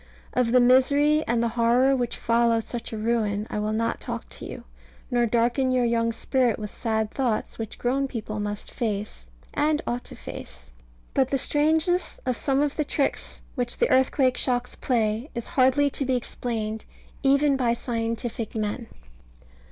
Of 0.33 0.51
the 0.51 0.59
misery 0.59 1.23
and 1.27 1.43
the 1.43 1.49
horror 1.49 1.95
which 1.95 2.17
follow 2.17 2.59
such 2.59 2.91
a 2.91 2.97
ruin 2.97 3.45
I 3.51 3.59
will 3.59 3.71
not 3.71 3.99
talk 3.99 4.27
to 4.29 4.45
you, 4.47 4.63
nor 5.11 5.27
darken 5.27 5.69
your 5.71 5.85
young 5.85 6.11
spirit 6.11 6.57
with 6.57 6.71
sad 6.71 7.11
thoughts 7.11 7.59
which 7.59 7.77
grown 7.77 8.07
people 8.07 8.39
must 8.39 8.71
face, 8.71 9.27
and 9.53 9.79
ought 9.85 10.03
to 10.05 10.15
face. 10.15 10.71
But 11.13 11.29
the 11.29 11.37
strangeness 11.37 12.19
of 12.25 12.35
some 12.35 12.63
of 12.63 12.77
the 12.77 12.83
tricks 12.83 13.43
which 13.53 13.77
the 13.77 13.91
earthquake 13.91 14.37
shocks 14.37 14.75
play 14.75 15.29
is 15.35 15.45
hardly 15.53 15.91
to 15.91 16.03
be 16.03 16.15
explained, 16.15 16.85
even 17.21 17.55
by 17.55 17.73
scientific 17.73 18.55
men. 18.55 18.87